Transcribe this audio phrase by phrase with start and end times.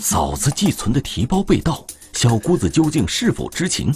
[0.00, 3.92] 嫂子寄存的提包被盗，小姑子究竟是否知情？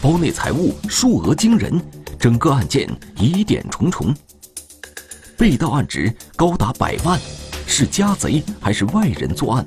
[0.00, 1.80] 包内财物数额惊人，
[2.18, 4.14] 整个案件疑点重重。
[5.36, 7.20] 被盗案值高达百万，
[7.66, 9.66] 是家贼还是外人作案？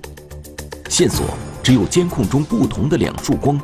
[0.90, 1.26] 线索
[1.62, 3.60] 只有监控中不同的两束光，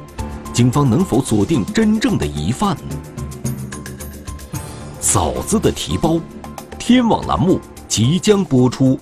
[0.53, 2.77] 警方能否锁定真正的疑犯？
[4.99, 6.19] 嫂子的提包，
[6.77, 8.99] 天网栏目即将播出。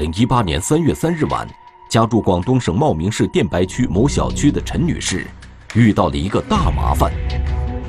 [0.00, 1.46] 零一八年三月三日晚，
[1.86, 5.26] 家住广东省茂名市电白区某小区的陈女士，
[5.74, 7.12] 遇到了一个大麻烦。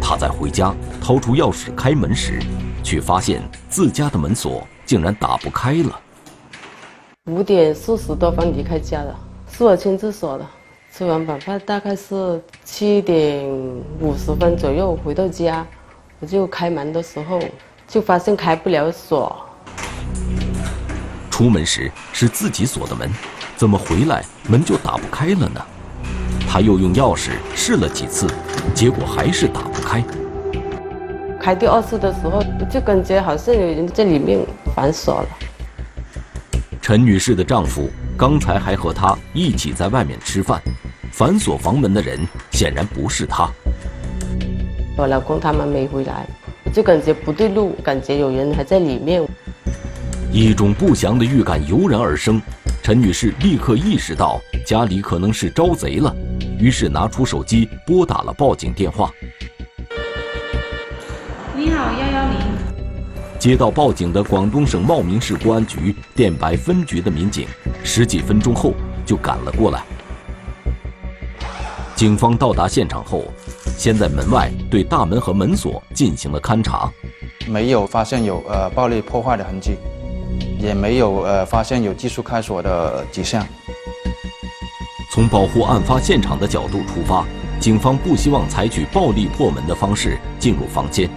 [0.02, 2.38] 她在回家掏出钥匙开门时，
[2.84, 5.98] 却发现自家的门锁竟然打不开了。
[7.28, 9.16] 五点四十多分离开家的，
[9.50, 10.46] 是我亲自锁的。
[10.92, 13.50] 吃完晚饭大概是七点
[14.02, 15.66] 五十分左右回到家，
[16.20, 17.40] 我就开门的时候
[17.88, 19.34] 就发现开不了锁。
[21.42, 23.10] 出门时是自己锁的门，
[23.58, 25.60] 怎么回来门就打不开了呢？
[26.48, 28.28] 他又用钥匙试了几次，
[28.76, 30.04] 结果还是打不开。
[31.42, 34.40] 开第二次的时候，就感觉好像有人在里面
[34.76, 35.28] 反锁了。
[36.80, 40.62] 陈女士的丈夫刚才还和她一起在外面吃饭，
[41.12, 42.20] 反锁房门的人
[42.52, 43.50] 显然不是他。
[44.96, 46.24] 我老公他们没回来，
[46.66, 49.28] 我就感觉不对路，感觉有人还在里面。
[50.34, 52.42] 一种不祥的预感油然而生，
[52.82, 56.16] 陈女士立刻意识到家里可能是招贼了，
[56.58, 59.12] 于是拿出手机拨打了报警电话。
[61.54, 62.38] 你好，幺幺零。
[63.38, 67.46] 接到报警的广东省茂名市公安局电白分局的民警，
[67.84, 68.74] 十几分钟后
[69.06, 69.84] 就赶了过来。
[71.94, 73.26] 警方到达现场后，
[73.78, 76.90] 先在门外对大门和门锁进行了勘查，
[77.50, 79.76] 没有发现有呃暴力破坏的痕迹。
[80.62, 83.46] 也没有呃发现有技术开锁的迹象。
[85.12, 87.26] 从保护案发现场的角度出发，
[87.60, 91.10] 警方不希望采取暴力破门的方式进入房间。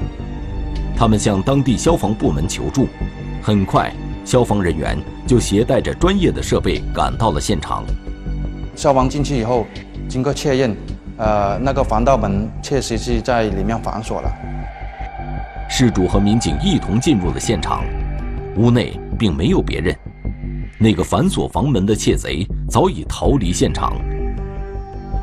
[0.97, 2.89] 他们向当地消防部门求助，
[3.43, 3.93] 很快，
[4.25, 7.85] 消防人员就携带着专业的设备赶到了现场。
[8.75, 9.67] 消防进去以后，
[10.09, 10.77] 经过确认，
[11.17, 14.33] 呃，那个防盗门确实是在里面反锁了。
[15.69, 17.85] 事主和民警一同进入了现场，
[18.57, 18.99] 屋内。
[19.17, 19.97] 并没有别人，
[20.77, 23.97] 那个反锁房门的窃贼早已逃离现场。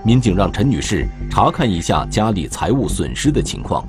[0.05, 3.85] 民警让陈女士查看一下家里财物损失的情况，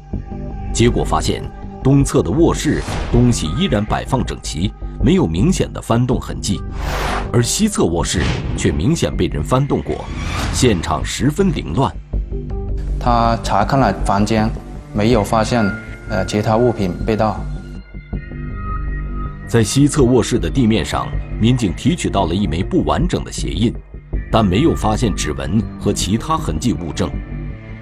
[0.75, 1.42] 结果发现
[1.84, 2.82] 东侧的卧室
[3.12, 6.60] 东西依然摆放整齐，没有明显的翻动痕迹，
[7.32, 8.22] 而西侧卧室
[8.56, 10.04] 却明显被人翻动过，
[10.53, 11.94] 现场十分凌乱。
[12.98, 14.50] 他查看了房间，
[14.92, 15.64] 没有发现
[16.09, 17.41] 呃其他物品被盗。
[19.52, 21.06] 在西侧卧室的地面上，
[21.38, 23.70] 民警提取到了一枚不完整的鞋印，
[24.30, 27.10] 但没有发现指纹和其他痕迹物证。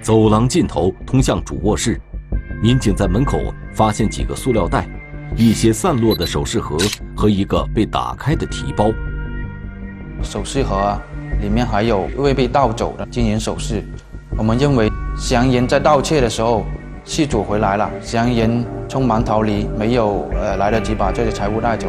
[0.01, 1.97] 走廊尽头通向主卧室，
[2.61, 3.39] 民警在门口
[3.71, 4.85] 发现几个塑料袋、
[5.37, 6.77] 一些散落的首饰盒
[7.15, 8.91] 和一个被打开的提包。
[10.21, 10.99] 首饰盒
[11.41, 13.81] 里面还有未被盗走的金银首饰。
[14.37, 16.65] 我们认为嫌疑人在盗窃的时候。
[17.03, 21.87] 事主回来了，嫌疑人匆忙逃离，没有呃来得及把这些财物带走。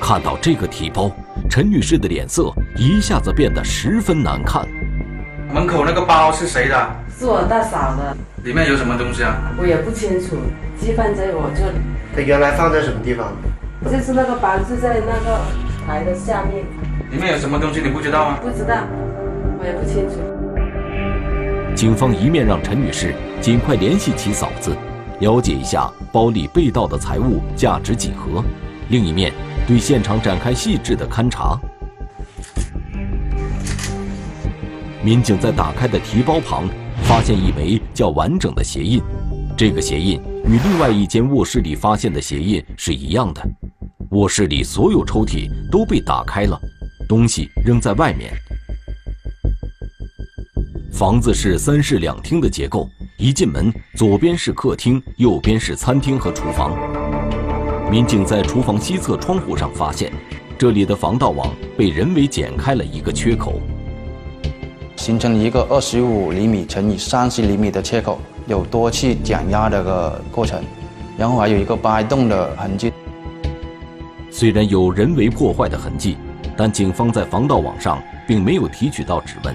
[0.00, 1.10] 看到这个提包，
[1.50, 4.66] 陈女士的脸色一下子变得十分难看。
[5.52, 6.90] 门口那个包是谁的？
[7.18, 8.16] 是我大嫂的。
[8.44, 9.52] 里面有什么东西啊？
[9.58, 10.36] 我也不清楚，
[10.80, 11.78] 寄放在我这里。
[12.14, 13.32] 它原来放在什么地方？
[13.84, 15.40] 就是那个包是在那个
[15.86, 16.64] 台的下面。
[17.10, 18.38] 里面有什么东西你不知道吗？
[18.40, 18.76] 不知道，
[19.58, 20.37] 我也不清楚。
[21.78, 24.76] 警方一面让陈女士尽快联系其嫂子，
[25.20, 28.42] 了解一下包里被盗的财物价值几何；
[28.88, 29.32] 另一面
[29.64, 31.56] 对现场展开细致的勘查。
[35.04, 36.68] 民警在打开的提包旁
[37.04, 39.00] 发现一枚较完整的鞋印，
[39.56, 43.40] 这个鞋印与另外一间卧室里发现的鞋印是一样的。
[44.10, 46.60] 卧室里所有抽屉都被打开了，
[47.08, 48.32] 东西扔在外面。
[50.98, 56.76] 房子是三室两厅的结构，一进门，左边是客厅，右边是餐厅和厨房。
[57.88, 60.12] 民警在厨房西侧窗户上发现，
[60.58, 63.60] 这里的防盗网被人为剪开了一个缺口。
[64.96, 68.18] 形成了一个二十五厘米乘以三十厘米的切口，
[68.48, 70.60] 有多次减压的个过程，
[71.16, 72.92] 然后还有一个掰动的痕迹。
[74.32, 76.16] 虽然有人为破坏的痕迹，
[76.56, 79.54] 但警方在防盗网上并没有提取到指纹。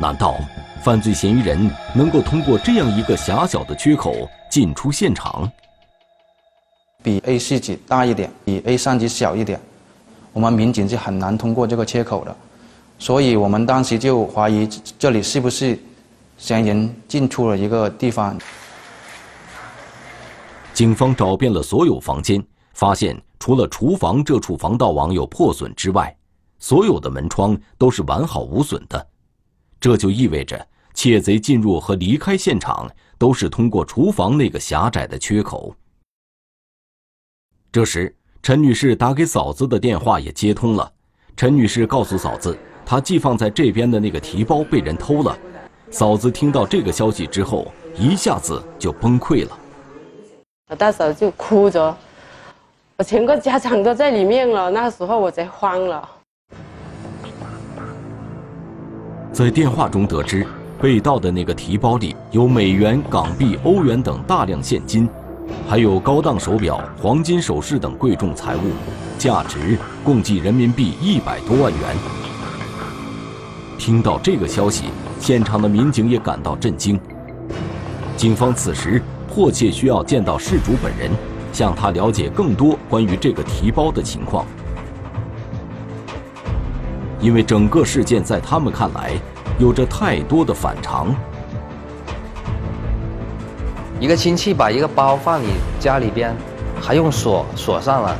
[0.00, 0.40] 难道
[0.82, 5.50] 犯罪嫌疑人能够通过这样一个狭小的缺口进出现场？
[7.02, 9.60] 比 A 四纸大一点，比 A 三纸小一点，
[10.32, 12.34] 我们民警是很难通过这个缺口的，
[12.98, 14.66] 所以我们当时就怀疑
[14.98, 15.78] 这里是不是
[16.38, 18.38] 嫌疑人进出了一个地方。
[20.72, 22.42] 警方找遍了所有房间，
[22.72, 26.14] 发现除了厨房这处防盗网有破损之外，
[26.58, 29.06] 所有的门窗都是完好无损的。
[29.80, 35.74] 这就意味着窃贼进入和离开现场都是通过厨房那个狭窄的缺口。
[37.72, 40.92] 这时，陈女士打给嫂子的电话也接通了。
[41.36, 45.38] 陈女士告诉嫂子，她寄放在这边的那个提包被人偷了。
[45.90, 49.58] 嫂子听到这个消息之后，一下子就崩溃了。
[50.68, 51.96] 我大嫂就哭着，
[52.96, 54.70] 我全个家长都在里面了。
[54.70, 56.08] 那时候我才慌了。
[59.32, 60.44] 在电话中得知，
[60.80, 65.08] 被盗的那个提包里有美元、港币、欧元等大量现金。
[65.68, 68.72] 还有高档手表、黄金首饰等贵重财物，
[69.18, 71.96] 价值共计人民币一百多万元。
[73.78, 74.86] 听到这个消息，
[75.20, 77.00] 现场的民警也感到震惊。
[78.16, 79.00] 警方此时
[79.32, 81.10] 迫切需要见到事主本人，
[81.52, 84.44] 向他了解更多关于这个提包的情况。
[87.20, 89.12] 因为整个事件在他们看来，
[89.58, 91.14] 有着太多的反常。
[94.00, 96.34] 一个亲戚把一个包放你家里边，
[96.80, 98.16] 还用锁锁上了。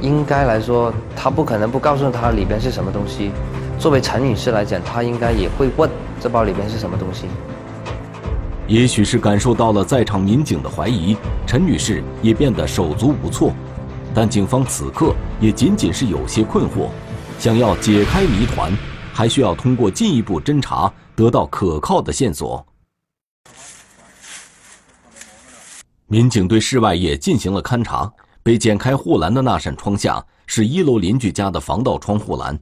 [0.00, 3.32] 应该来说，他不可能不告诉他里边是什么东西。
[3.80, 5.90] 作为陈女士来讲，她应该也会问
[6.20, 7.26] 这包里边是什么东西。
[8.68, 11.16] 也许是感受到了在场民警的怀疑，
[11.46, 13.52] 陈女士也变得手足无措。
[14.14, 16.88] 但警方此刻也仅仅是有些困惑，
[17.38, 18.76] 想要解开谜团，
[19.12, 22.66] 还需要通过进一步侦查得到可靠的线索。
[26.06, 28.12] 民警对室外也进行了勘查，
[28.42, 32.58] 被剪开护栏的那扇窗下是一楼邻居家的防盗窗护栏。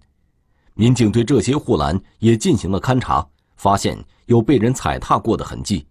[0.74, 3.26] 民警对这些护栏也进行了勘查，
[3.56, 3.96] 发现
[4.26, 5.86] 有被人踩踏过的痕迹。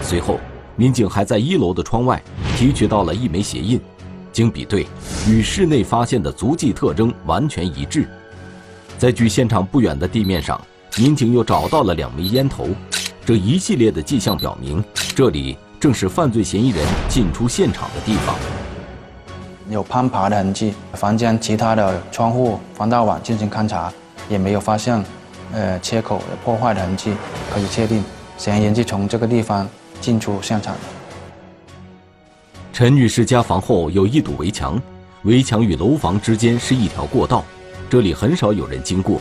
[0.00, 0.38] 随后，
[0.76, 2.22] 民警还在一楼的窗外
[2.56, 3.80] 提取到了一枚鞋印，
[4.36, 4.86] 经比对，
[5.26, 8.06] 与室内发现的足迹特征完全一致。
[8.98, 10.60] 在距现场不远的地面上，
[10.98, 12.68] 民警又找到了两枚烟头，
[13.24, 14.84] 这一系列的迹象表明，
[15.14, 15.56] 这里。
[15.80, 18.34] 正是犯罪嫌疑人进出现场的地方，
[19.70, 20.74] 有攀爬的痕迹。
[20.94, 23.92] 房间其他的窗户、防盗网进行勘查，
[24.28, 25.02] 也没有发现，
[25.52, 27.14] 呃，切口破坏的痕迹，
[27.52, 28.04] 可以确定
[28.36, 29.66] 嫌疑人是从这个地方
[30.00, 30.80] 进出现场的。
[32.76, 34.78] 陈女士家房后有一堵围墙，
[35.22, 37.42] 围墙与楼房之间是一条过道，
[37.88, 39.18] 这里很少有人经过。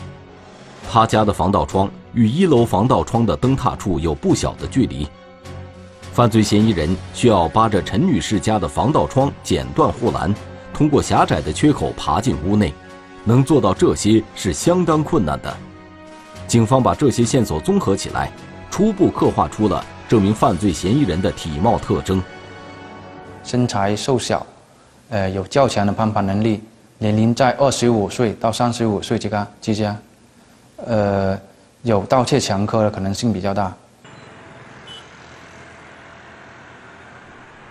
[0.92, 5.08] 她家的防盗窗与一楼防盗窗的灯塔处有不小的距离。
[6.12, 10.36] 犯罪嫌疑人需要扒着陈女士家的防盗窗剪断护栏，
[10.74, 12.74] 通过狭窄的缺口爬进屋内，
[13.24, 15.56] 能做到这些是相当困难的。
[16.46, 18.30] 警方把这些线索综合起来，
[18.70, 22.22] 初步刻画出了这名犯罪嫌疑人的体貌特征：
[23.46, 24.46] 身材瘦小，
[25.10, 26.62] 呃，有较强的攀爬能力，
[26.98, 29.96] 年龄在二十五岁到三十五岁之间之间，
[30.78, 31.40] 呃，
[31.84, 33.72] 有盗窃前科的可能性比较大。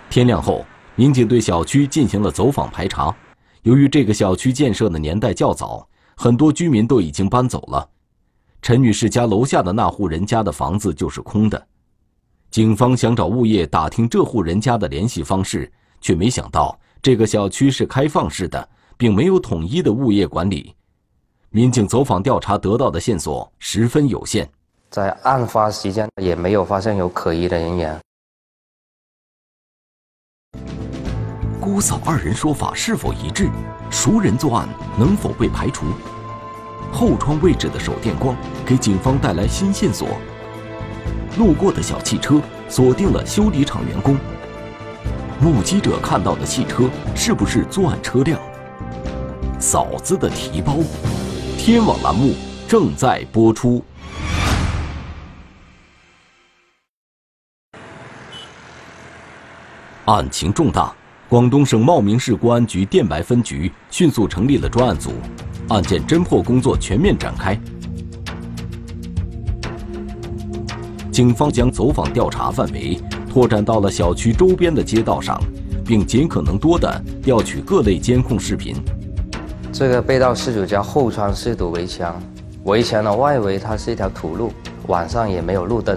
[0.08, 0.64] 天亮后，
[0.94, 3.12] 民警对小区进行了走访排查。
[3.62, 7.88] 由于这个小区建设的年代较早，很多居民都已经搬走了。
[8.62, 11.66] 陈女士家楼下的那户人家的房子就是空的。
[12.54, 15.68] 警方想找物业打听这户人家的联系方式，
[16.00, 20.72] 却没想到这个小区是开放式的，并没有统一的物业管理。
[21.50, 24.48] 民警走访调查得到的线索十分有限，
[24.88, 28.00] 在案发期间也没有发现有可疑的人员。
[31.60, 33.48] 姑嫂二人说法是否一致？
[33.90, 35.86] 熟人作案能否被排除？
[36.92, 40.06] 后窗位置的手电光给警方带来新线索。
[41.36, 44.16] 路过的小汽车锁定了修理厂员工。
[45.40, 48.40] 目击者看到的汽车是不是作案车辆？
[49.58, 50.78] 嫂子的提包。
[51.58, 52.34] 天网栏目
[52.68, 53.82] 正在播出。
[60.04, 60.92] 案情重大。
[61.26, 65.14] 广东省茂名市公安局电白分局迅速成立了专案组，
[65.68, 67.58] 案件侦破工作全面展开。
[71.14, 72.98] 警方将走访调查范围
[73.30, 75.40] 拓展到了小区周边的街道上，
[75.86, 78.74] 并尽可能多的调取各类监控视频。
[79.72, 82.20] 这个被盗事主家后窗是堵围墙，
[82.64, 84.52] 围墙的外围它是一条土路，
[84.88, 85.96] 晚上也没有路灯。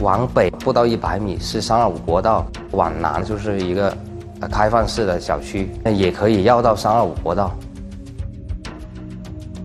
[0.00, 3.96] 往北不到一百米是三二五国道，往南就是一个
[4.50, 7.56] 开放式的小区，也可以绕到三二五国道。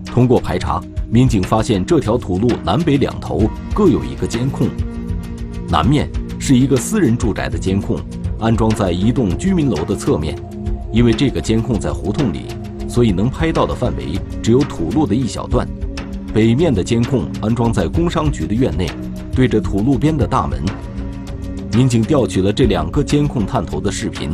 [0.06, 0.80] 通过排查，
[1.10, 4.68] 民警发现这条土路南北两头各有一个监控。
[5.72, 6.06] 南面
[6.38, 7.98] 是一个私人住宅的监控，
[8.38, 10.36] 安装在一栋居民楼的侧面。
[10.92, 12.40] 因为这个监控在胡同里，
[12.86, 15.66] 所以能拍到的范围只有土路的一小段。
[16.34, 18.86] 北面的监控安装在工商局的院内，
[19.34, 20.62] 对着土路边的大门。
[21.72, 24.28] 民警调取了这两个监控探头的视频。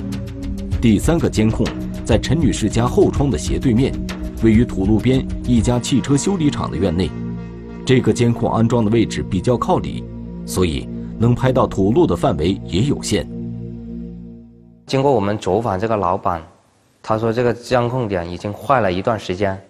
[0.80, 1.64] 第三个监控
[2.04, 3.94] 在陈女士家后窗的斜对面，
[4.42, 7.08] 位于土路边一家汽车修理厂的院内。
[7.86, 10.02] 这个监控安装的位置比较靠里，
[10.44, 10.88] 所以。
[11.18, 13.28] 能拍到土路的范围也有限。
[14.86, 16.42] 经过我们走访这个老板，
[17.02, 19.60] 他说这个监控点已经坏了一段时间，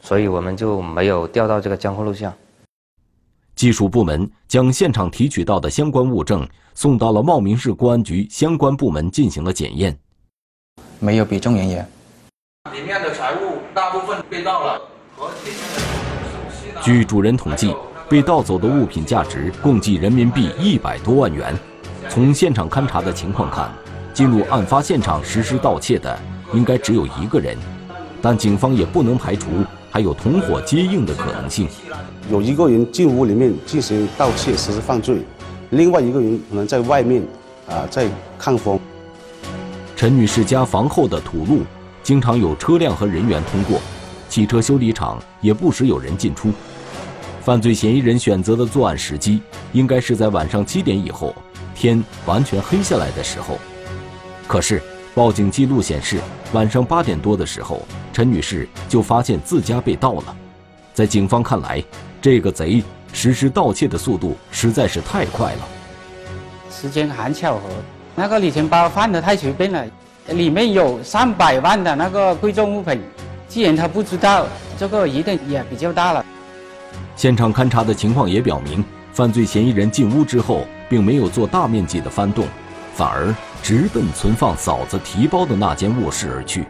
[0.00, 2.32] 所以我们就没有调到这个监控录像。
[3.54, 9.96] 技术部门将现场提取到的相关物证送到了茂名市公安局相关部门进行了检验，
[10.98, 11.88] 没有比重人员。
[12.72, 14.80] 里面的财物大部分被盗了，
[16.82, 17.74] 据主人统计。
[18.08, 21.52] 被盗走的物品价值共计人民币一百多万元。
[22.08, 23.68] 从现场勘查的情况看，
[24.14, 26.16] 进入案发现场实施盗窃的
[26.52, 27.56] 应该只有一个人，
[28.22, 29.48] 但警方也不能排除
[29.90, 31.66] 还有同伙接应的可能性。
[32.30, 35.18] 有一个人进屋里面进行盗窃实施犯罪，
[35.70, 37.20] 另外一个人可能在外面
[37.68, 38.08] 啊在
[38.38, 38.78] 看风。
[39.96, 41.62] 陈女士家房后的土路
[42.04, 43.80] 经常有车辆和人员通过，
[44.28, 46.52] 汽车修理厂也不时有人进出。
[47.46, 49.40] 犯罪嫌疑人选择的作案时机，
[49.72, 51.32] 应该是在晚上七点以后，
[51.76, 53.56] 天完全黑下来的时候。
[54.48, 54.82] 可是，
[55.14, 56.18] 报警记录显示，
[56.52, 60.36] 晚上八点多的时候，陈女士就发现自家被盗了。
[60.92, 61.80] 在警方看来，
[62.20, 65.68] 这个贼实施盗窃的速度实在是太快了。
[66.68, 67.60] 时间很巧合，
[68.16, 69.86] 那个旅行包放的太随便了，
[70.30, 73.00] 里面有上百万的那个贵重物品。
[73.46, 76.26] 既然他不知道，这个疑点也比较大了。
[77.16, 82.46] 现场勘查的情况也表明，犯罪嫌疑人进屋之后，并没有做大面积的翻动，
[82.94, 86.66] 反而直奔存放嫂子提包的那间卧室而去。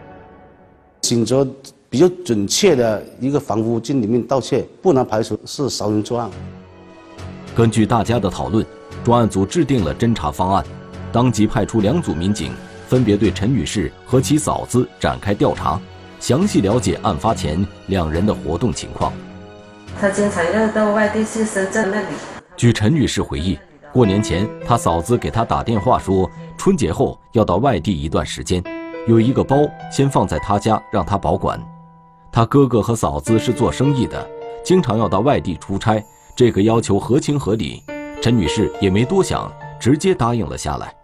[1.02, 1.44] 选择
[1.90, 6.30] 比较准确的一个房屋进里面盗窃，不能排除是熟人作案。
[7.56, 8.64] 根据大家的讨论，
[9.02, 10.64] 专案组制定了侦查方案，
[11.10, 12.52] 当即派出两组民警，
[12.86, 15.80] 分别对陈女士和其嫂子展开调查，
[16.20, 19.12] 详细了解案发前两人的活动情况。
[19.98, 22.06] 他经常要到外地去深圳那里。
[22.56, 23.58] 据陈女士回忆，
[23.92, 28.62] 过年前她嫂子给她打电话说，春节后要到外地一段时间，
[29.06, 29.56] 有一个包
[29.90, 31.58] 先放在她家让她保管。
[32.30, 34.28] 她哥哥和嫂子是做生意的，
[34.62, 36.04] 经常要到外地出差，
[36.36, 37.82] 这个要求合情合理。
[38.20, 39.50] 陈女士也没多想，
[39.80, 40.94] 直接答应了下来。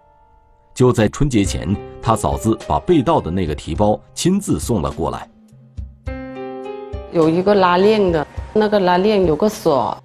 [0.74, 5.28] 就在春节前，她嫂子把被盗的那个提包亲自送了过来，
[7.10, 8.26] 有一个拉链的。
[8.54, 9.96] 那个拉链有个锁。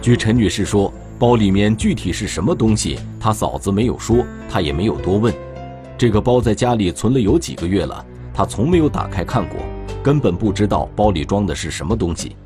[0.00, 5.34] 据陈女士说，包里面具体是什么东西，她嫂子没有说，她也没有多问。
[5.98, 9.58] 这个包在家里存了有几个月了，她从没有打开看过，
[10.02, 12.36] 根本不知道包里装的是什么东西。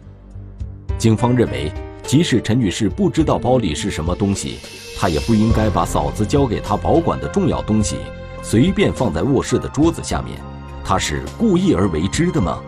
[0.96, 1.70] 警方认为，
[2.02, 4.58] 即使陈女士不知道包里是什么东西，
[4.98, 7.96] 她也不应该把嫂子交给她保管的重要东西
[8.42, 10.38] 随便放在卧室的桌子下面。
[10.82, 12.58] 她是故意而为之的吗？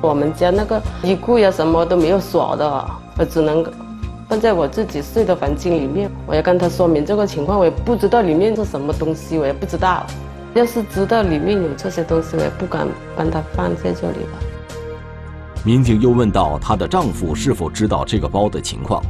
[0.00, 3.64] 我们家那个衣柜呀，什么都没有锁的，我只能
[4.28, 6.10] 放在我自己睡的房间里面。
[6.26, 10.06] 我要跟他说明这个情况，我也不知道里面是什么东西，我也不知道。
[10.54, 14.38] 要是知道里面有这些东西，我也不敢帮他放在这里了。
[15.64, 19.02] 民警又问到她的丈夫是否知道这个包的情况，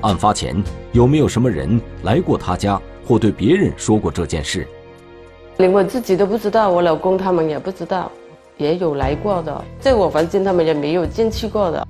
[0.00, 0.56] 案发前
[0.92, 4.66] 有没有什么人来过她家或对别人说过这件事？
[5.58, 8.10] 连我自己都不知道，我老公他们也不知道。
[8.58, 11.86] 也有来过的，在我房间他们也没有进去过的。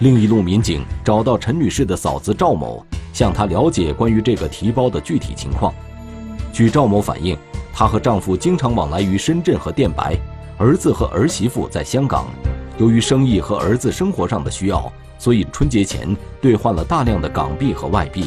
[0.00, 5.72] 另一路民警找到陈女士的嫂子赵某，向她了解关于这个提包的具体情况。
[6.52, 7.38] 据赵某反映，
[7.72, 10.16] 她和丈夫经常往来于深圳和电白，
[10.58, 12.26] 儿子和儿媳妇在香港。
[12.76, 18.26] 由于生意和儿子生活上的需要，所以春节前兑换了大量的港币和外币。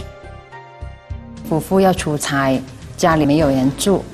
[1.43, 2.61] 夫妇要出差，
[2.95, 4.05] 家里没有人住。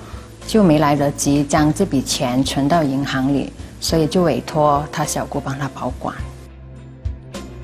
[0.45, 6.15] 就没来得及将这笔钱存到银行里，所以就委托他小姑帮他保管。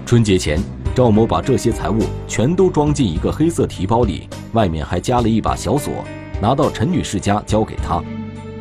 [0.06, 0.60] 春节前，
[0.96, 5.94] 赵某把这些财物全都装进一个黑色提包里，外面还加了一把小锁，
[6.42, 8.02] 拿到陈女士家交给她。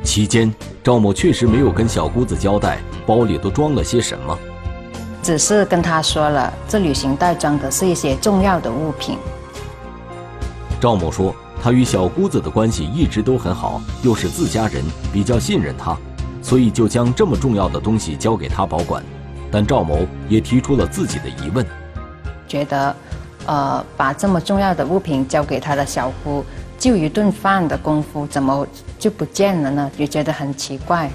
[0.02, 4.38] 期间，赵某确实没有跟小姑子交代包里都装了些什么，
[5.22, 9.18] 只是跟她说了，这旅行袋装的是一些重要的物品。
[10.80, 15.96] 赵某说，他与小姑子的关系一直都很好，又是自家人，比较信任他，
[16.40, 19.02] 所以就将这么重要的东西交给他保管。
[19.50, 21.66] 但赵某也提出了自己的疑问，
[22.46, 22.94] 觉得，
[23.46, 26.44] 呃，把这么重要的物品交给他的小姑，
[26.78, 28.66] 就一顿饭的功夫，怎么
[28.98, 29.90] 就不见了呢？
[29.96, 31.10] 也觉得很奇怪。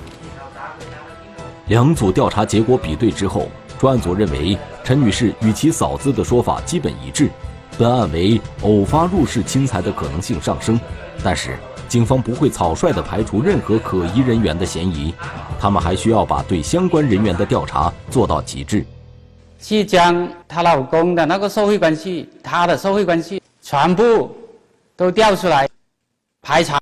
[1.67, 3.47] 两组调查结果比对之后，
[3.79, 7.29] 专案组认为陈女士与其嫂子的说法基本一致，
[7.77, 10.80] 本案为偶发入室侵财的可能性上升，
[11.24, 11.58] 但是。
[11.89, 15.13] 警方不会草率地排除任何可疑人员的嫌疑，
[15.60, 18.84] 他们还需要把对相关人员的调查做到极致。
[19.60, 24.36] 去将她老公的那个社会关系、她的社会关系全部
[24.96, 25.70] 都调出来
[26.42, 26.80] 排查。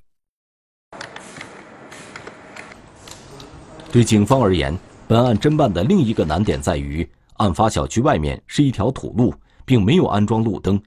[3.92, 4.78] 对警方而言，
[5.10, 9.34] 本案侦办的另一个难点在于，案发小区外面是一条土路，
[9.66, 10.82] 并没有安装路灯。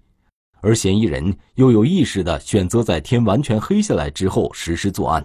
[0.61, 5.23] 而嫌疑人又有意识地选择在天完全黑下来之后实施作案，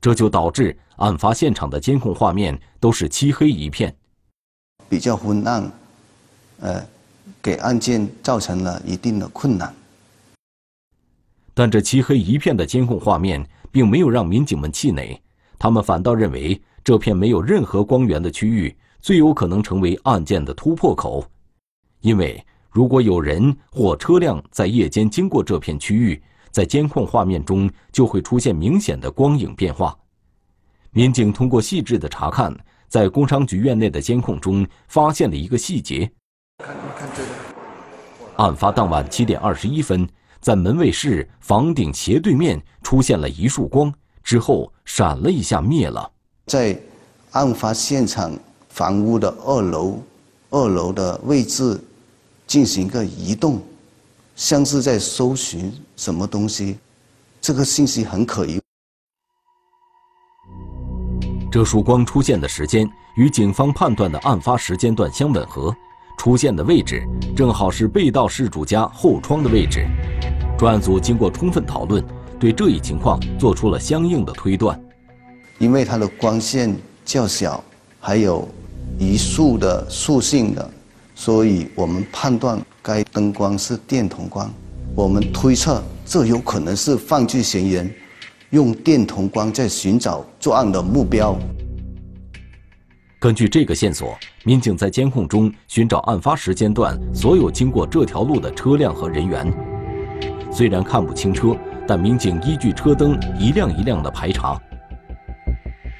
[0.00, 3.94] 这就导致案发现场的监控画面都是漆黑一片，
[4.88, 5.70] 比较昏暗，
[6.58, 6.84] 呃，
[7.40, 9.72] 给案件造成了一定的困难。
[11.54, 15.16] 但这漆黑一片的监控画面并没有让民警们气馁，
[15.60, 21.24] 他们反倒认为这片没有任何光源的区域最有可能成为案件的突破口，
[22.00, 22.44] 因为。
[22.72, 29.94] 如果有人或车辆在夜间经过这片区域，在监控画面中就会出现明显的光影变化。
[30.90, 32.54] 民警通过细致的查看，
[32.88, 36.10] 在工商局院内的监控中发现了一个细节：
[36.58, 40.08] 看，看这个案发当晚七点二十一分，
[40.40, 46.10] 在门卫室房顶斜对面出现了一束光，之后闪了一下灭了。
[46.46, 46.78] 在
[47.32, 48.34] 案发现场
[48.70, 49.98] 房屋的二楼，
[50.48, 51.78] 二楼的位置。
[52.52, 53.62] 进行一个移动，
[54.36, 56.76] 像是在搜寻什么东西，
[57.40, 58.60] 这个信息很可疑。
[61.50, 62.86] 这束光出现的时间
[63.16, 65.74] 与警方判断的案发时间段相吻合，
[66.18, 67.02] 出现的位置
[67.34, 69.86] 正好是被盗事主家后窗的位置。
[70.58, 72.04] 专案组经过充分讨论，
[72.38, 74.78] 对这一情况做出了相应的推断。
[75.58, 77.64] 因为它的光线较小，
[77.98, 78.46] 还有
[78.98, 80.70] 一束的束性的。
[81.24, 84.52] 所以我们判断该灯光是电筒光，
[84.92, 87.88] 我们推测这有可能是犯罪嫌疑人
[88.50, 91.38] 用电筒光在寻找作案的目标。
[93.20, 99.46] 根据这个线索，民警在监控中寻找案发时间段所有经过这条路的车辆和人员。
[100.50, 101.56] 虽然看不清车，
[101.86, 104.60] 但民警依据车灯一辆一辆的排查。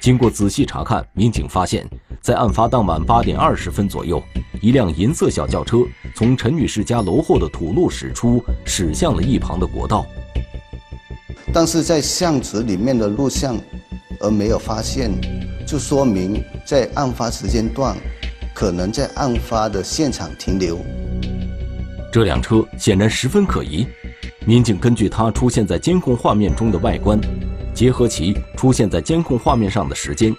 [0.01, 1.89] 经过仔细查看，民警发现，
[2.23, 4.23] 在案发当晚八点二十分左右。
[4.61, 5.79] 一辆银色小轿车
[6.15, 10.05] 从陈女士家楼后的土路驶出，驶向了一旁的国道。
[11.53, 13.59] 但是在巷子里面的录像，
[14.21, 15.11] 而没有发现，
[15.67, 17.93] 就说明在案发时间段，
[18.55, 20.79] 可能在案发的现场停留。
[22.09, 23.85] 这辆车显然十分可疑。
[24.45, 27.19] 民警根据它出现在监控画面中的外观，
[27.73, 30.33] 结合其出现在监控画面上的时间。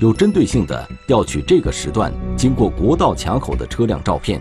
[0.00, 4.40] 有针对性地调取这个时段经过国道卡口的车辆照片，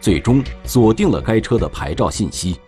[0.00, 2.58] 最终锁定了该车的牌照信息。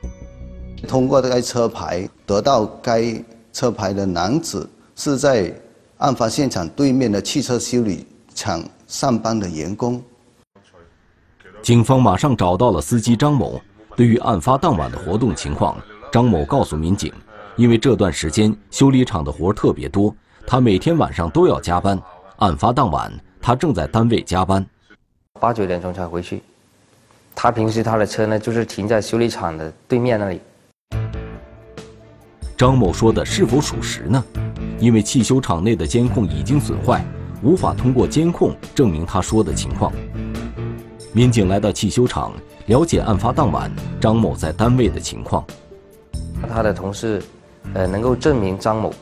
[0.87, 3.13] 通过该车牌得到该
[3.53, 5.53] 车牌的男子是在
[5.97, 10.01] 案发现场对面的汽车修理厂上班的员工。
[11.61, 13.61] 警方马上找到了司机张某。
[13.97, 15.77] 对于案发当晚的活动情况，
[16.13, 17.13] 张某告诉民警，
[17.57, 20.15] 因为这段时间修理厂的活特别多，
[20.47, 22.01] 他每天晚上都要加班。
[22.39, 24.65] 案发当晚，他正在单位加班，
[25.41, 26.41] 八九点钟才回去。
[27.35, 30.41] 他平时他的车呢，就是停在修理厂的对面那里。
[32.57, 34.25] 张某说的是否属实呢？
[34.79, 37.05] 因为汽修厂内的监控已经损坏，
[37.43, 39.93] 无法通过监控证明他说的情况。
[41.13, 42.33] 民警来到汽修厂，
[42.67, 43.69] 了解案发当晚
[44.01, 45.45] 张某在单位的情况。
[46.49, 47.21] 他的同事，
[47.75, 48.95] 呃，能够证明张某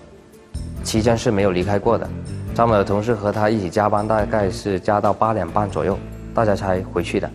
[0.83, 2.09] 期间是没有离开过的。
[2.57, 5.99] 张某的同事和他一起加班，大概是加到八点半左右，
[6.33, 7.31] 大家才回去的。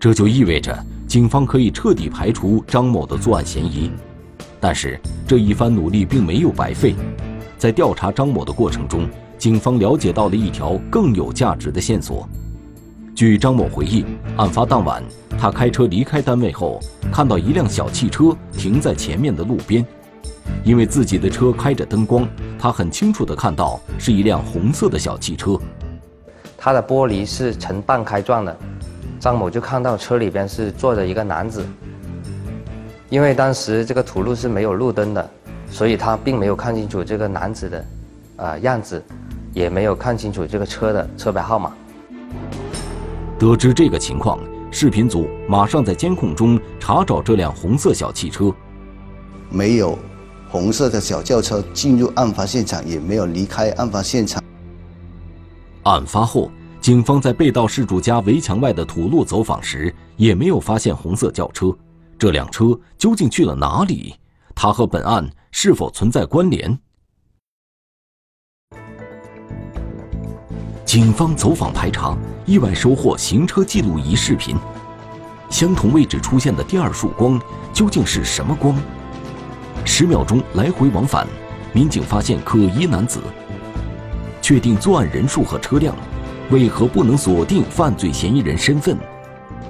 [0.00, 3.88] 这就意味着警方可以彻底排除张某的作案嫌疑。
[4.58, 6.96] 但是这一番努力并没有白费，
[7.58, 12.28] 在调查张某的过程中，警方了解到了一条更有价值的线索。
[13.14, 14.04] 据张某回忆，
[14.36, 15.00] 案发当晚，
[15.38, 16.80] 他开车离开单位后，
[17.12, 19.86] 看到一辆小汽车停在前面的路边。
[20.64, 25.58] 因为自己的车开着灯光，他很清楚地看到是一辆红色的小汽车。
[26.56, 28.56] 它的玻璃是呈半开状的，
[29.18, 31.64] 张某就看到车里边是坐着一个男子。
[33.08, 35.30] 因为当时这个土路是没有路灯的，
[35.70, 37.84] 所以他并没有看清楚这个男子的，
[38.36, 39.02] 呃样子，
[39.52, 41.72] 也没有看清楚这个车的车牌号码。
[43.38, 44.38] 得知这个情况，
[44.70, 48.52] 视频组马上在监控中查找这辆红色小汽车，
[49.48, 49.98] 没有
[50.50, 54.42] 红色的小轿车进入案发现场，也没有离开案发现场。
[55.84, 61.72] 案发后，警方在被盗事主家围墙外的土路走访时，也没有发现红色轿车。
[62.18, 64.14] 这辆车究竟去了哪里？
[64.52, 66.76] 它和本案是否存在关联？
[70.84, 74.56] 警方走访排查，意外收获行车记录仪视频。
[75.48, 77.40] 相同位置出现的第二束光
[77.72, 78.76] 究竟是什么光？
[79.84, 81.26] 十秒钟来回往返，
[81.72, 83.20] 民警发现可疑男子。
[84.40, 85.94] 确定作案人数和车辆，
[86.50, 88.96] 为何不能锁定犯罪嫌疑人身份？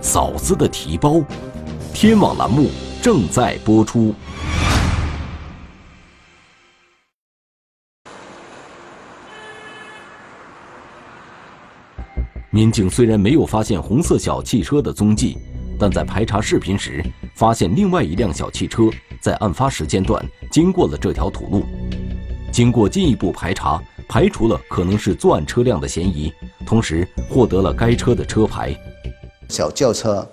[0.01, 1.21] 嫂子的提包，
[1.93, 2.71] 天网栏目
[3.03, 4.15] 正在播出。
[12.53, 15.39] 民警虽然没有发现红色小汽车的踪迹，
[15.81, 17.03] 但在排查视频时，
[17.35, 21.65] 发现另外一辆小汽车在案发时间段经过了这条土路。
[22.53, 26.31] 经过进一步排查，排除了可能是作案车辆的嫌疑，
[26.67, 28.77] 同时获得了该车的车牌。
[29.49, 30.29] 小轿车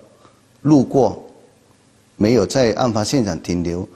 [0.62, 1.24] 路过，
[2.16, 3.88] 没有在案发现场停留。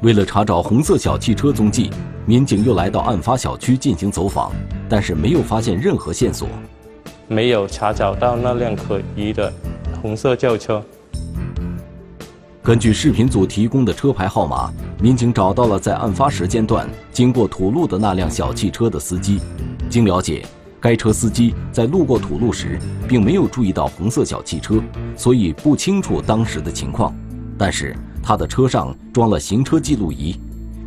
[0.00, 1.90] 为了查找红色小汽车踪迹，
[2.24, 4.52] 民警又来到案发小区进行走访，
[4.88, 6.46] 但是没有发现任何线索，
[7.28, 9.52] 没有查找到那辆可疑的
[10.00, 10.82] 红色轿车。
[12.62, 19.38] 根据视频组提供的车牌号码，民警找到了在案发时间段经过土路的那辆小汽车的司机。
[19.90, 20.44] 经了解，
[20.80, 24.82] 该车司机在路过土路时，并没有注意到红色小汽车，
[25.14, 27.14] 所以不清楚当时的情况。
[27.58, 30.34] 但是他的车上装了行车记录仪，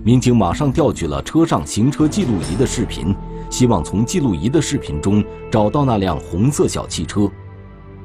[0.04, 3.15] 民警马上调取了车上行车记录仪的视频，
[3.50, 7.30] 希望从记录仪的视频中找到那辆红色小汽车。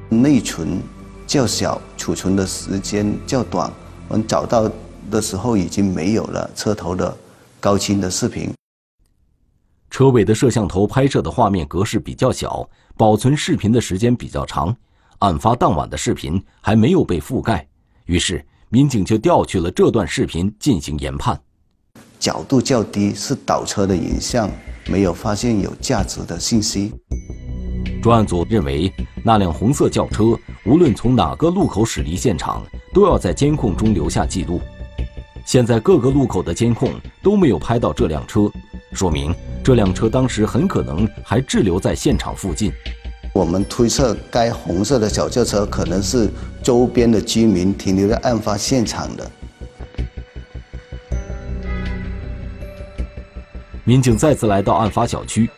[0.08, 0.80] 内存
[1.26, 3.70] 较小，储存的时间较短，
[4.08, 4.70] 我们找到
[5.10, 7.16] 的时候已经没有了车头的
[7.60, 8.52] 高清的视频。
[9.90, 14.74] 车尾的摄像头拍摄的画面格式比较小，保存视频的时间比较长，
[15.18, 17.66] 案发当晚的视频还没有被覆盖，
[18.06, 18.44] 于是。
[18.74, 21.38] 民警就调取了这段视频进行研判，
[22.18, 24.50] 角度较低，是倒车的影像，
[24.86, 26.92] 没有发现有价值的信息。
[28.02, 28.92] 专案组认为，
[29.24, 34.60] 那辆红色轿车无论从哪个路口驶离现场，都要在监控中留下记录。
[35.44, 36.90] 现在各个路口的监控
[37.22, 38.50] 都没有拍到这辆车，
[38.92, 42.72] 说明这辆车当时很可能还滞留在现场附近。
[43.32, 46.28] 我们推测，该红色的小轿车可能是
[46.62, 49.30] 周边的居民停留在案发现场的。
[53.84, 55.50] 民警再次来到案发小区，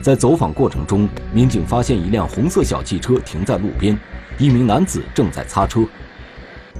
[0.00, 3.96] 在走访过程中，民警发现一辆红色小汽车停在路边，
[4.36, 5.82] 一名男子正在擦车。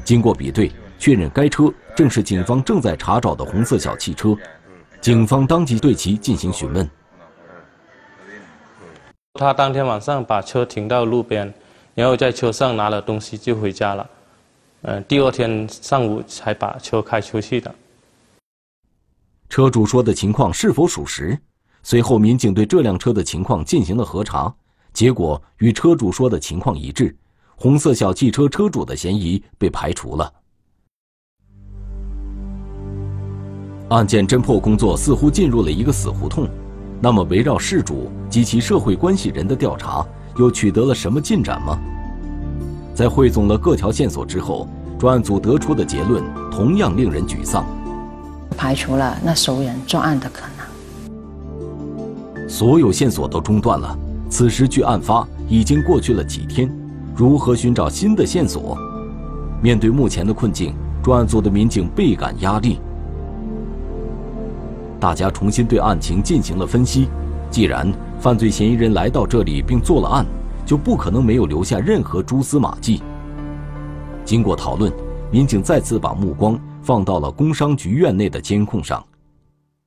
[0.03, 4.37] 经过比对，确认该车正是警方正在查找的红色小汽车。
[5.01, 6.91] 警方当即对其进行询问。
[9.35, 11.55] 他当天晚上把车停到路边，
[11.95, 14.11] 然后在车上拿了东西就回家了。
[14.83, 17.73] 嗯，第二天上午才把车开出去的。
[19.49, 21.39] 车主说的情况是否属实？
[21.83, 24.53] 随后，民警对这辆车的情况进行了核查，
[24.93, 27.17] 结果与车主说的情况一致，
[27.55, 30.33] 红色小汽车车主的嫌疑被排除了。
[33.91, 36.49] 案件侦破工作似乎进入了一个死胡同。
[37.01, 40.05] 那么，围绕事主及其社会关系人的调查
[40.39, 41.79] 又取得了什么进展吗？
[42.95, 44.67] 在汇总了各条线索之后，
[44.99, 47.65] 专案组得出的结论同样令人沮丧，
[48.57, 52.49] 排除了那熟人作案的可能。
[52.49, 53.99] 所有线索都中断了。
[54.29, 56.69] 此时距案发已经过去了几天，
[57.15, 58.77] 如何寻找新的线索？
[59.63, 62.79] 面对目前的困境，专案组的民警倍感压力。
[64.99, 67.09] 大家重新对案情进行了分析。
[67.51, 70.27] 既然犯罪嫌疑人来到这里并做了案，
[70.65, 73.03] 就不可能没有留下任何蛛丝马迹。
[74.25, 74.93] 经过讨论，
[75.31, 79.05] 民警再次把目光放到了工商局院内的监控上。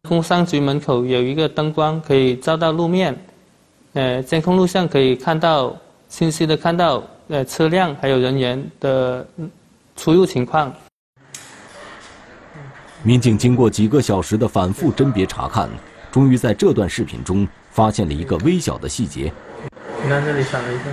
[0.10, 3.18] 工商局门口有一个灯光可以照到路面，
[3.94, 5.74] 呃，监控录像可以看到
[6.10, 9.26] 清晰的看到呃车辆还有人员的
[9.96, 10.74] 出入情况。
[13.02, 15.70] 民警经过几个小时的反复甄别查看，
[16.12, 19.32] 终于在这段视频中发现了一个微小的细节。
[20.04, 20.84] 你看这里闪了一个，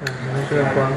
[0.00, 0.90] 嗯，你看这个光。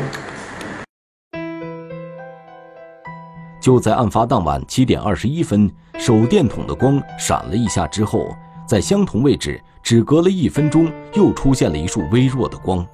[3.63, 8.27] 就在案发当晚七点二十一分，手电筒的光闪了一下之后，
[8.67, 12.85] 在相同位置只隔了一分钟，又出现了一束微弱的光。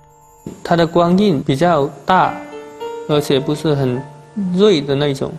[0.64, 2.36] 它的光印比较大，
[3.08, 4.00] 而且不是很
[4.54, 5.34] 锐的那种。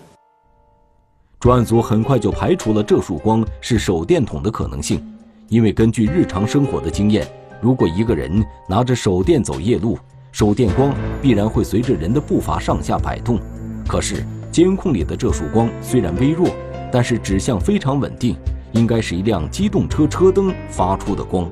[1.38, 5.00] 专案组很快就排除了这束光是手电筒的可能性，
[5.46, 7.24] 因为根据日常生活的经验，
[7.60, 9.96] 如果一个人拿着手电走夜路，
[10.32, 13.38] 手电光必然会随着人的步伐上下摆动。
[13.86, 14.26] 可是。
[14.50, 16.48] 监控里的这束光虽然微弱，
[16.90, 18.36] 但是指向非常稳定，
[18.72, 21.48] 应该是一辆机动车车灯发出的光。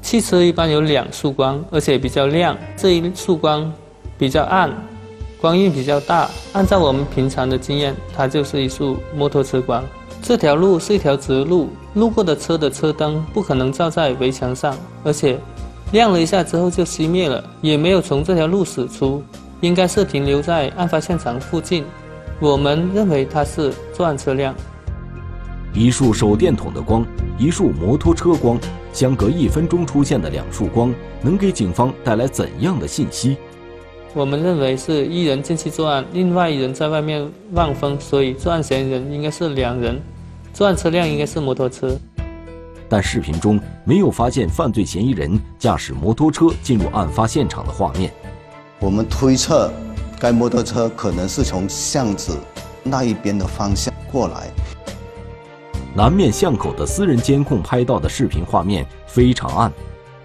[0.00, 3.70] 汽车一般有两束光，而且比较亮，这一束光
[4.16, 4.72] 比较暗，
[5.40, 6.28] 光晕比较大。
[6.54, 9.84] 按照我们平常的经验，它就是一束摩托车光。
[10.22, 15.38] 这条路是一条直路，路过的车的车灯不可能照在围墙上，而且
[15.92, 19.22] 亮了一下之后就熄灭了，也没有从这条路驶出。
[19.60, 21.84] 应该是停留在案发现场附近，
[22.40, 24.54] 我们认为它是作案车辆。
[25.72, 27.04] 一束手电筒的光，
[27.38, 28.58] 一束摩托车光，
[28.92, 30.92] 相隔一分钟出现的两束光，
[31.22, 33.36] 能给警方带来怎样的信息？
[34.12, 40.00] 我们认为是一人进去作案，另外一人在外面望风，所以作案嫌疑人应该是两人，
[40.52, 41.96] 作案车辆应该是摩托车。
[42.88, 48.12] 但视频中没有发现犯罪嫌疑人驾驶摩托车进入案发现场的画面。
[48.80, 49.70] 我们推测，
[50.18, 52.38] 该摩托车可能是从巷子
[52.82, 54.50] 那一边的方向过来。
[55.94, 59.70] 南面巷口的私人监控拍到的视频画面非常暗，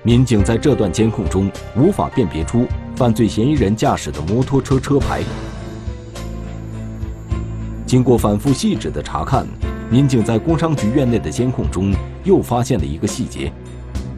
[0.03, 2.65] 民警在这段监控中无法辨别出
[2.95, 5.21] 犯罪嫌疑人驾驶的摩托车车牌。
[7.85, 9.45] 经过反复细致的查看，
[9.89, 13.51] 民警在工商局院内的监控中又发现了一个细节。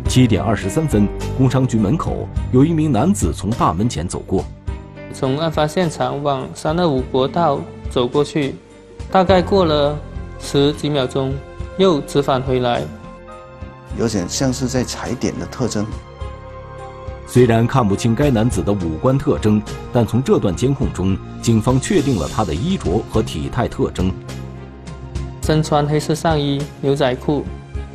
[0.07, 1.05] 七点二十三分，
[1.37, 4.43] 工商局门口有一名男子从大门前走过，
[5.13, 8.55] 从案发现场往三二五国道走过去，
[9.11, 9.99] 大概过了
[10.39, 11.33] 十几秒钟，
[11.77, 12.81] 又折返回来，
[13.99, 15.85] 有点像是在踩点的特征。
[17.27, 24.09] 虽然看不清该男子的五官特征，但从这段监控中，警方确定了他的衣着和体态特征：
[25.43, 27.43] 身穿黑色上衣、牛仔裤。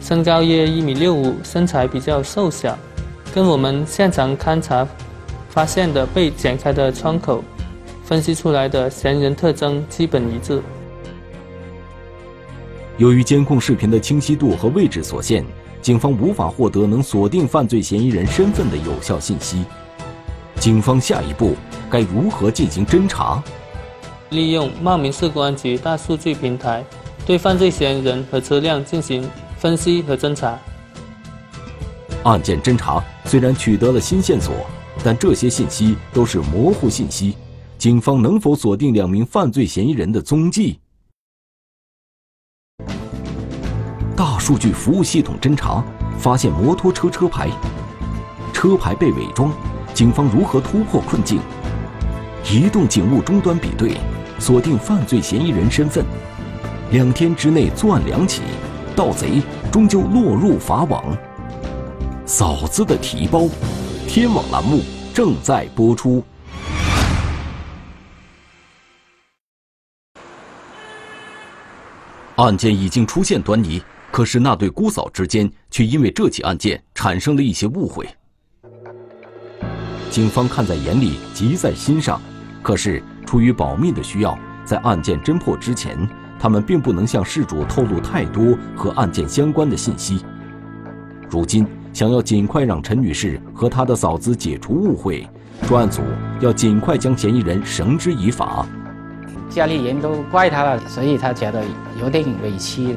[0.03, 2.77] 身高约一米六五，身材比较瘦小，
[3.33, 4.87] 跟我们现场勘查
[5.49, 7.43] 发现的被剪开的窗口
[8.05, 10.61] 分析出来的嫌疑人特征基本一致。
[12.99, 15.45] 由于监控视频的清晰度和位置所限，
[15.81, 19.65] 警方无法获得能锁定犯罪嫌疑人身份的有效信息。
[20.57, 21.55] 警方下一步
[21.88, 23.41] 该如何进行侦查？
[24.31, 26.85] 利用茂名市公安局大数据平台，
[27.25, 29.29] 对犯罪嫌疑人和车辆进行。
[29.62, 30.59] 分析和侦查。
[32.25, 34.53] 案件侦查虽然取得了新线索，
[35.05, 37.37] 但这些信息都是模糊信息。
[37.79, 40.81] 警方能否锁定两名犯罪嫌疑人的踪迹？
[44.16, 45.81] 大数据服务系统侦查
[46.18, 47.48] 发现摩托车车牌，
[48.53, 49.53] 车牌被伪装，
[49.94, 51.38] 警方如何突破困境？
[52.51, 53.96] 移动警务终端比对，
[54.40, 56.05] 锁定犯罪嫌疑人身份。
[56.90, 58.42] 两天之内作案两起。
[58.94, 61.16] 盗贼终究落入法网。
[62.24, 63.48] 嫂子的提包，
[64.07, 64.81] 天网栏目
[65.12, 66.22] 正在播出。
[72.37, 78.09] 案件已经出现端倪，可是那对姑嫂之间却因为这起案件产生了一些误会。
[80.11, 82.20] 警方看在眼里，急在心上，
[82.62, 85.96] 可是出于保密的需要，在案件侦破之前。
[86.42, 90.24] 他们并不能向事主透露太多和案件相关的信息。
[91.31, 95.24] 如今，想要尽快让陈女士和她的嫂子解除误会，
[95.68, 96.02] 专案组
[96.40, 98.66] 要尽快将嫌疑人绳之以法。
[99.48, 101.62] 家里人都怪他了，所以他觉得
[102.00, 102.96] 有点委屈。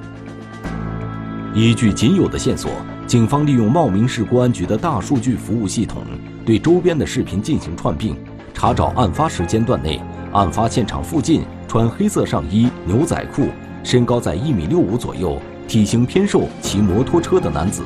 [1.54, 2.72] 依据仅有的线索，
[3.06, 6.02] 警方利用茂名市公安局的大数据服务系统，
[6.44, 8.18] 对周边的视频进行串并，
[8.56, 10.02] 查找案发时间段内
[10.34, 11.44] 案发现场附近。
[11.76, 13.50] 穿黑色上衣、牛仔裤，
[13.84, 17.84] 身高在一米六五左右，体型偏瘦，骑摩托车的男子。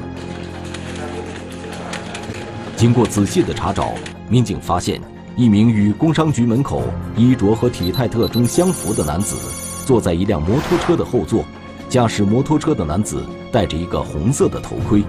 [2.78, 3.96] 经过仔细的查找，
[4.30, 5.02] 民警发现
[5.36, 6.84] 一名与工商局门口
[7.16, 9.36] 衣着和体态特征相符的男子，
[9.88, 11.44] 坐在一辆摩托车的后座，
[11.90, 15.04] 驾驶摩托车的男子戴着一个红色的头盔，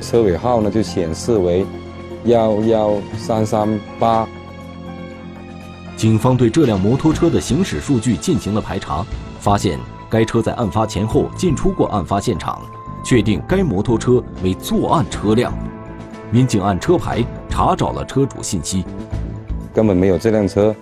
[0.00, 1.66] 车尾号呢就显示为
[2.26, 4.28] 幺幺三三八。
[6.02, 9.06] 警方对这辆摩托车的行驶数据进行了排查，
[9.38, 9.78] 发现
[10.10, 12.60] 该车在案发前后进出过案发现场，
[13.04, 15.56] 确定该摩托车为作案车辆。
[16.32, 18.84] 民警按车牌查找了车主信息，
[19.72, 20.74] 根本没有这辆车。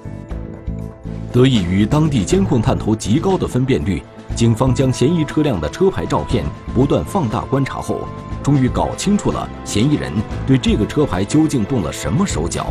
[1.30, 4.02] 得益于当地监控探头极高的分辨率。
[4.34, 8.00] 警方将嫌疑车辆的车牌照片不断放大观察后，
[8.42, 10.10] 终于搞清楚了嫌疑人
[10.46, 12.68] 对这个车牌究竟动了什么手脚。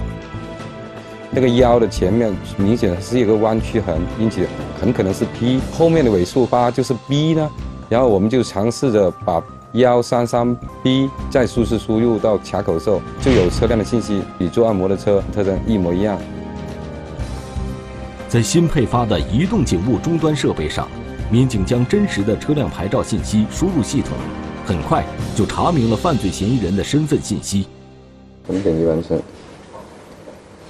[1.31, 4.47] 那个腰的前面明显是一个弯曲痕，并且
[4.79, 7.49] 很可能是 P，后面的尾数八就是 B 呢。
[7.87, 9.41] 然后我们就尝试着把
[9.73, 16.17] 幺三三 B 再数字输入到卡口时候，就有车辆的信息与作案摩托车特征一模一样。
[18.27, 20.87] 在新配发的移动警务终端设备上。
[21.31, 24.17] 民警将真实的车辆牌照信息输入系统，
[24.65, 27.67] 很快就查明了犯罪嫌疑人的身份信息。
[28.47, 29.21] 我们点击完成，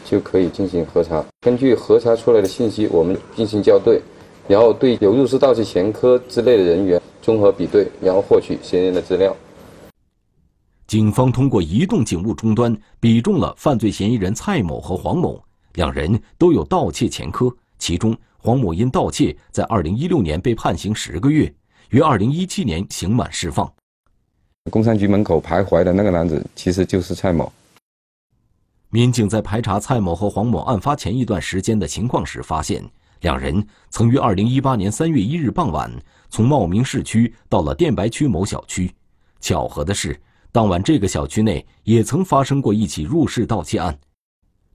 [0.10, 1.24] 就可以进行核查。
[1.40, 4.02] 根据核查出来的信息，我们进行校对，
[4.48, 9.36] 然后对有入室盗窃前科之类的人员综合比对，然后获取嫌疑人的资料。
[10.88, 15.40] 警方通过移动警务终端比中了犯罪嫌疑人蔡某和黄某，
[15.74, 18.18] 两人都有盗窃前科，其中。
[18.42, 21.54] 黄某因盗窃，在二零一六年被判刑十个月，
[21.90, 23.70] 于二零一七年刑满释放。
[24.72, 27.52] 工商局门口徘徊的那个男子，其实就是蔡某。
[28.92, 32.84] 民警在排查蔡某和黄某案发前一段时间的情况时，发现
[33.22, 35.92] 两人曾于二零一八年三月一日傍晚
[36.30, 38.92] 从茂名市区到了电白区某小区。
[39.40, 40.20] 巧合的是，
[40.52, 43.96] 当晚这个小区内也曾发生过一起入室盗窃案。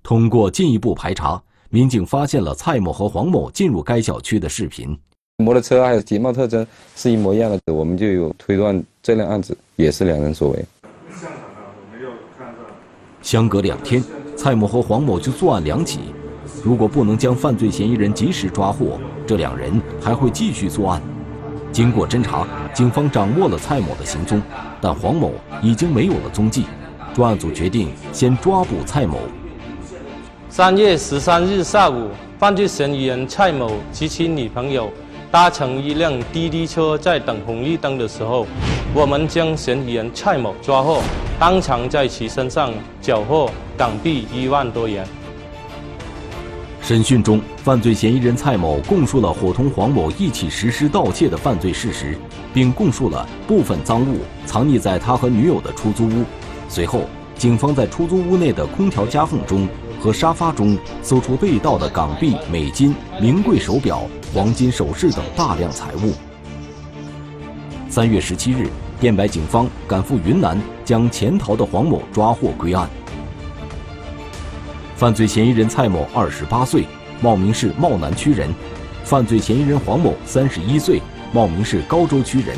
[0.02, 1.42] 通过进一步排查。
[1.70, 4.96] 民警发现了蔡某和黄某进入该小区的视频，
[5.38, 10.64] 摩托车还有体貌特征是一模一样的，我们就有推断这辆案子也是两人所为。
[13.24, 14.04] 相隔两天，
[14.36, 16.00] 蔡某和黄某就作案两起。
[16.62, 21.00] 如果不能将犯罪嫌疑人及时抓获，这两人还会继续作案。
[21.72, 24.42] 经过侦查，警方掌握了蔡某的行踪，
[24.78, 25.32] 但黄某
[25.62, 26.66] 已经没有了踪迹。
[27.14, 29.16] 专案组决定先抓捕蔡某。
[30.50, 34.90] 三月十三日下午，犯罪嫌疑人蔡某及其女朋友
[35.34, 38.46] 搭乘一辆滴滴车在等红绿灯的时候，
[38.94, 41.02] 我们将嫌疑人蔡某抓获，
[41.40, 45.04] 当场在其身上缴获港币一万多元。
[46.82, 52.16] 审讯中，犯罪嫌疑人蔡某供述了伙同黄某一起实施盗窃的犯罪事实，
[52.52, 56.22] 并供述了部分赃物藏匿在他和女友的出租屋。
[56.68, 57.00] 随后，
[57.36, 59.66] 警方在出租屋内的空调夹缝中。
[60.04, 64.02] 和沙发中搜出被盗的港币、美金、名贵手表、
[64.34, 66.12] 黄金首饰等大量财物。
[67.88, 68.68] 三月十七日，
[69.00, 72.86] 电白警方赶赴云南，将潜逃的黄某抓获归案。
[74.94, 76.84] 犯罪嫌疑人蔡某二十八岁，
[77.22, 78.50] 茂名市茂南区人；
[79.04, 81.00] 犯罪嫌疑人黄某三十一岁，
[81.32, 82.54] 茂名市高州区人。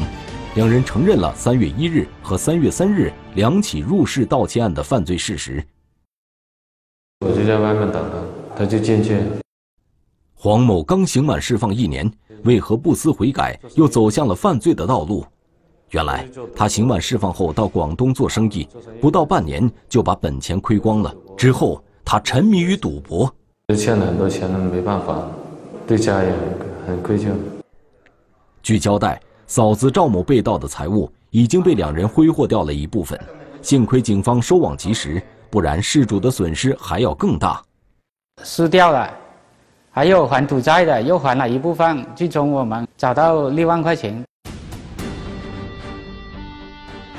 [0.56, 5.64] 两人承认了三月一日和三月三日两起入室盗窃案的犯罪事实。
[7.28, 9.20] 我就在外面等他，他就进去。
[10.34, 12.08] 黄某刚刑满释放一年，
[12.44, 15.24] 为何不思悔改，又走向了犯罪的道路？
[15.90, 18.68] 原来他刑满释放后到广东做生意，
[19.00, 21.12] 不到半年就把本钱亏光了。
[21.36, 23.28] 之后他沉迷于赌博，
[23.76, 25.28] 欠了很多钱，没办法，
[25.84, 27.26] 对家也很很愧疚。
[28.62, 33.18] 据交代，嫂子赵某被盗的财物已经被两人挥霍掉了一部分，
[33.62, 35.20] 幸亏警方收网及时。
[35.48, 37.62] 不然，事主的损失还要更大。
[38.44, 39.10] 失掉了，
[39.90, 42.04] 还有还赌债的，又还了一部分。
[42.14, 44.22] 最终我们找到六万块钱。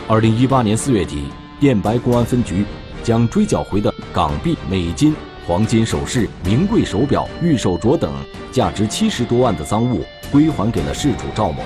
[0.08, 1.26] 二零一八年四月底，
[1.60, 2.66] 电白公安分局
[3.04, 5.16] 将追缴回的港币、美金、
[5.48, 8.14] 黄金首饰、名贵手表、玉手镯等
[8.52, 11.64] 价值七十多万的赃物归还给了事主赵某。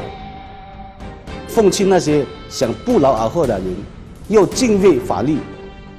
[1.48, 3.76] 奉劝那些想不劳而获的人，
[4.30, 5.38] 要敬畏法律。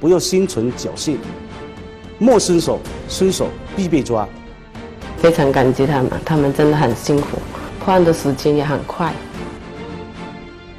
[0.02, 1.16] 不要心存侥幸，
[2.18, 3.46] 莫伸手，伸手
[3.76, 4.28] 必被抓。
[5.18, 7.38] 非常感激他们，他们真的很辛苦，
[7.78, 9.14] 破案的时间也很快。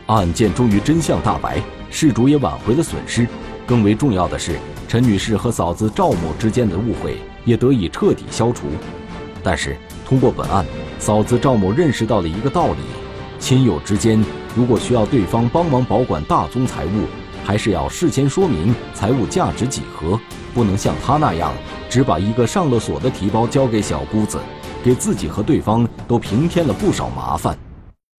[0.07, 3.26] 案件终于真相大白，事主也挽回了损失。
[3.65, 4.59] 更为重要的是，
[4.89, 8.65] 陈女士和嫂子赵某之间的误会也得以彻底消除。
[9.41, 10.65] 但是，通过本案，
[10.99, 12.82] 嫂子赵某认识到了一个道理：
[13.39, 14.21] 亲友之间
[14.53, 17.07] 如果需要对方帮忙保管大宗财物。
[17.44, 20.20] 还是要事先说明财物价值几何，
[20.54, 21.52] 不能像他那样
[21.89, 24.39] 只把一个上了锁的提包交给小姑子，
[24.84, 27.58] 给自己和对方都平添了不少麻烦。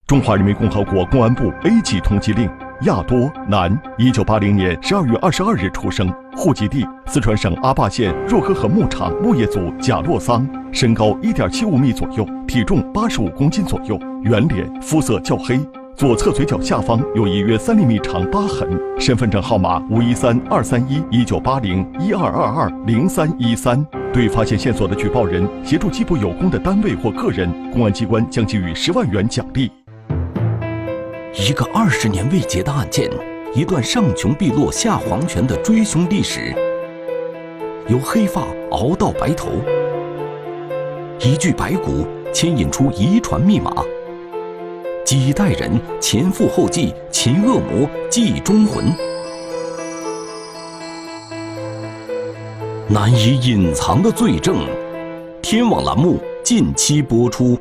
[0.06, 2.46] 中华人民共和国公安部 A 级通缉令：
[2.82, 15.58] 亚多，男，一九八零年十二月二十二日出生，户籍地四川省阿坝县若河河牧场牧业组贾洛桑，身高一点七五米左右，体重八十五公斤左右，圆脸，肤色较黑，
[15.96, 18.68] 左侧嘴角下方有一约三厘米长疤痕，
[18.98, 23.86] 身份证号码五一三二三一一九八零一二二二零三一三。
[24.12, 29.70] 对发现线索的举报人，协助缉捕有功的单位或个人，公安机关将给予十万元奖励。
[31.32, 33.08] 一个二十年未结的案件，
[33.54, 36.52] 一段上穷碧落下黄泉的追凶历史。
[37.86, 38.42] 由黑发
[38.72, 39.48] 熬到白头，
[41.20, 43.72] 一具白骨牵引出遗传密码。
[45.04, 48.86] 几代人前赴后继，擒恶魔，祭忠魂。
[52.88, 54.66] 难以隐藏的罪证，
[55.42, 57.58] 天网栏目近期播出。